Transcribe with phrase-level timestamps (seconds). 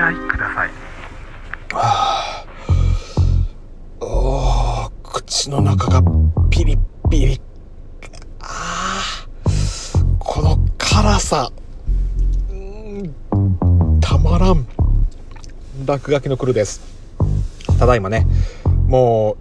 [0.00, 0.70] 合いください。
[4.00, 6.02] おー口の中が
[6.50, 6.78] ピリ
[7.10, 7.40] ピリ。
[8.40, 10.16] あー。
[10.18, 11.52] この辛さ。
[12.48, 14.00] うーん。
[14.00, 14.66] たまらん。
[15.86, 16.80] 落書きの黒です。
[17.78, 18.26] ただいまね。
[18.86, 19.36] も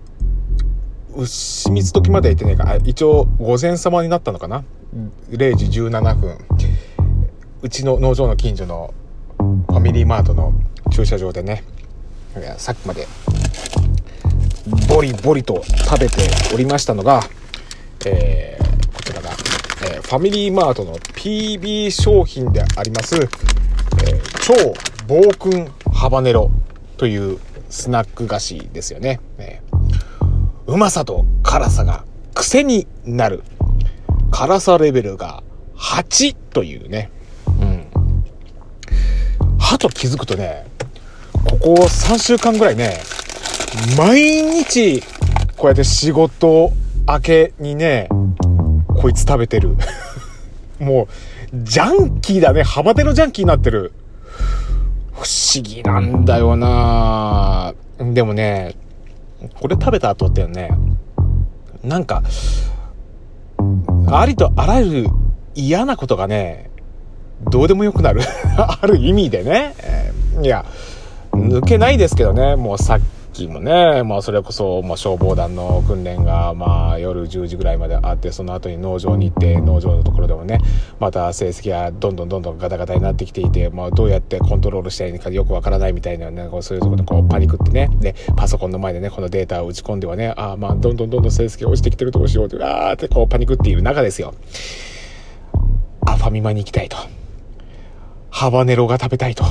[1.15, 2.69] う牛蜜時まで行ってねえか。
[2.69, 4.63] あ一応午前様になったのかな。
[5.29, 6.37] 0時17分。
[7.61, 10.53] うちの農場の近所のファミリーマートの
[10.91, 11.63] 駐車場でね
[12.57, 13.07] さっきまで
[14.87, 17.21] ボリボリと食べておりましたのが、
[18.05, 18.59] えー
[18.93, 19.29] こちらが、
[19.91, 23.29] えーファミリーマートの PB 商品であります、えー
[24.41, 24.53] 超
[25.07, 26.51] 暴君ハバネロ
[26.97, 29.19] というスナック菓子ですよね。
[29.37, 29.79] えー
[30.67, 32.05] うまさと辛さが
[32.35, 33.43] 癖になる。
[34.29, 35.41] 辛さレベルが
[35.75, 37.09] 8というね。
[39.69, 40.65] はと気づくとね、
[41.45, 42.97] ここ3週間ぐらいね、
[43.99, 44.99] 毎日、
[45.55, 46.71] こうやって仕事
[47.07, 48.09] 明けにね、
[48.87, 49.77] こいつ食べてる。
[50.81, 51.07] もう、
[51.53, 52.63] ジャンキーだね。
[52.63, 53.93] ハバネロジャンキーになってる。
[55.11, 58.73] 不思議なんだよなでもね、
[59.61, 60.71] これ食べた後ってね、
[61.83, 62.23] なんか、
[64.07, 65.09] ありとあらゆる
[65.53, 66.68] 嫌なことがね、
[67.49, 68.21] どうでもよくなる。
[68.57, 69.75] ある意味でね。
[69.79, 70.65] えーいや、
[71.33, 72.99] 抜けないですけどね、もうさっ
[73.33, 80.59] きもね、まあそれこそ、まあ消防団の訓練が、まあ夜10時ぐらいまであって、その後に農場に行って、農場のところでもね、
[80.99, 94.33] また成績がどんどんどんどんガタガタになってきていて、まあどうやってコントロールしたらいいのかよくわからないみたいなね、こうそういうところでこうパニックってね、で、パソコンの前でね、このデータを打ち込んではね、ああまあどんどんどんどん成績が落ちてきてるどうしようって、あーってこうパニックっている中ですよ。
[96.05, 97.18] あ、ファミマに行きたいと。
[98.29, 99.43] ハバネロが食べたいと。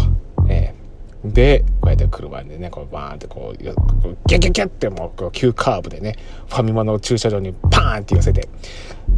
[0.48, 0.78] ええ
[1.24, 6.16] で、こうやって車でね、こうバーンってこう、ギャギャギャってもうこう急カーブでね、
[6.48, 8.48] ファミマの駐車場にパーンって寄せて、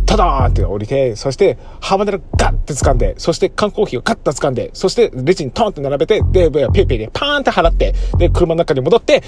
[0.07, 9.23] タダーンって降りて、そしてハバネロガッて掴んで、そして缶コーヒーをガッと掴んで、そしてレジにトンって並べて、で、 PayPay でパーンって払って、で、車の中に戻って、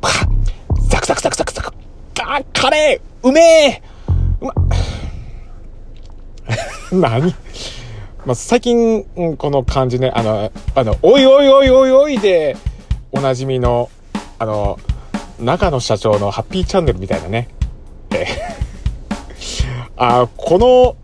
[0.00, 0.34] パッ
[0.88, 1.72] ザクザクザクザクザク
[2.22, 3.82] あーカレーうめえ
[4.40, 4.46] う
[6.96, 7.34] ま、 何
[8.26, 9.04] まあ、最近、
[9.36, 12.56] この感じね、あの、あの、おいおいおいおいおいで、
[13.12, 13.90] おなじみの、
[14.38, 14.78] あの、
[15.38, 17.48] 中野社長のハッピーチャンネルみたいなね。
[18.14, 18.26] え
[19.96, 20.96] あ、この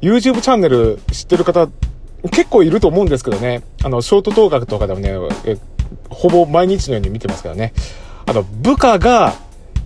[0.00, 1.68] YouTube チャンネル知ってる方、
[2.32, 3.62] 結構いると思うんですけどね。
[3.84, 5.14] あの、ショート動画とかでもね、
[6.08, 7.72] ほぼ毎日のように見てますからね。
[8.26, 9.34] あの、部下が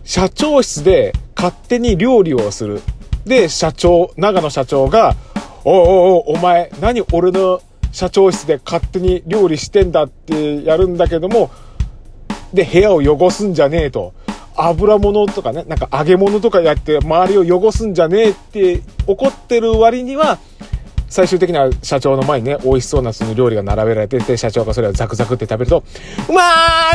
[0.05, 2.81] 社長室で勝手に料理をする。
[3.27, 5.15] で、社長、長野社長が、
[5.65, 7.61] おいおいお、お前、何俺の
[7.91, 11.51] 社長室で勝手に料理してんだってやるんだけども、
[12.53, 14.13] で、部屋を汚すんじゃねえと。
[14.57, 20.39] 油物とかね、なんか揚げ物とかやって周りを汚すんじゃねえって怒ってる割には、
[21.09, 25.83] 最終的には社長の前にね、美味しそうなその料理が並べられてて、社長がそれをザクザクって食べると、
[26.29, 26.43] うま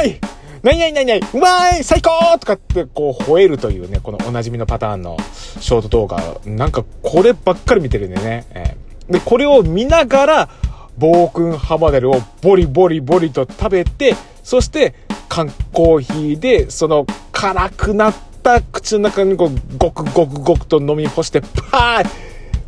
[0.03, 0.19] ーい
[0.63, 5.17] 何々何々うまい最高とかってこう吠えるというね、このおなじみのパターンの
[5.59, 8.45] ショート動画、なんかこればっかり見てるんでね。
[8.51, 10.49] えーで、これを見ながら、
[10.97, 14.93] 暴君ハバネルをボリボリボリと食べて、そして
[15.27, 22.09] 缶コーヒーで、その辛くなった口の中にこう、ごくごくごくと飲み干して、パー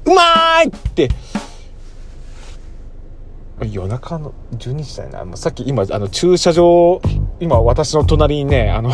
[0.06, 1.10] うまーいって、
[3.70, 5.26] 夜中の12時だよな。
[5.26, 7.00] もうさっき今、あの、駐車場、
[7.42, 8.92] 今私の隣にね、あの、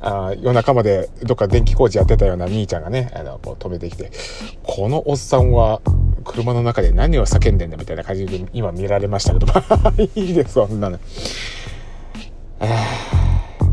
[0.00, 4.10] あ夜中までどっか電気工事やってたような兄ちゃんがね、あの、こう止めてきて、
[4.62, 5.82] このおっさんは
[6.24, 10.98] 車の中で何を叫んでんだみたいな感じで今見られましたけど、ま いいです、そんなの。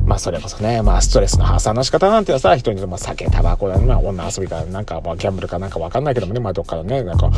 [0.06, 7.32] まあそれこそね、まあストレスの発散の仕方なんてはさ、人によってま酒、タバコだね、まあ女遊びか、なんかまあギャンブルかなんかわかんないけどもね、まあどっかのね、なんか、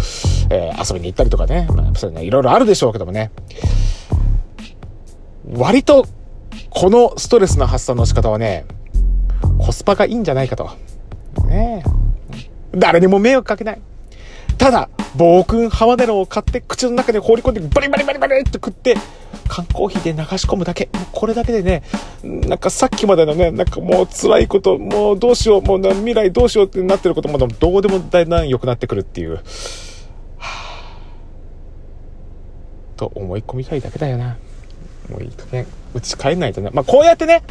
[0.49, 3.29] えー遊びに行ったりとかね、まあそういうね、いろいろあるでしょうけどもね。
[5.51, 6.05] 割と、
[6.69, 8.65] このストレスの発散の仕方はね、
[9.59, 10.69] コスパがいいんじゃないかと。
[11.47, 11.83] ね
[12.73, 13.81] 誰にも迷惑かけない。
[14.57, 18.95] ただ、暴君ハワネロを買って口の中に放り込んでバリバリバリバリって食って、
[19.47, 20.89] 缶コーヒーで流し込むだけ。
[20.93, 21.83] もうこれだけでね、
[22.23, 29.35] なんかさっきまでのね、なんかもう辛いこと、もうどうしよう、もう未来どうしようってなってることもどうでもだんだん良くなってくるっていう。
[29.35, 34.37] はぁと思い込みたいだけだよな。
[35.09, 36.69] もういい加減、うち帰んないとね。
[36.73, 37.43] まあ、こうやってね、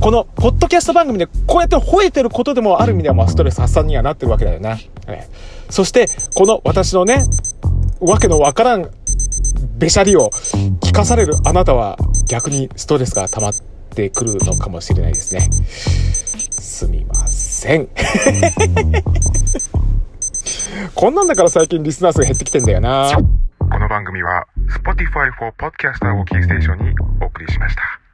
[0.00, 4.74] この、ポッドキャスト番組で、こうやって吠えてることでも、ある意味では、まあ、ストレス発散にはなってるわけだよな。
[4.74, 5.28] ね、
[5.70, 7.24] そして、この私のね、
[8.00, 8.90] わけのわからん、
[9.78, 10.30] べしゃりを
[10.82, 11.96] 聞かされるあなたは、
[12.28, 13.52] 逆にストレスが溜まっ
[13.94, 15.48] てくるのかもしれないですね。
[16.50, 17.88] すみません。
[20.94, 23.10] こんなんだから最近リスナー数減ってきてんだよな。
[23.58, 28.05] この番組は、Spotify for Podcaster をキーステーションにお送りしました。